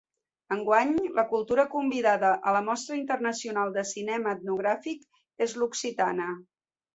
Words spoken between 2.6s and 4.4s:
Mostra Internacional de Cinema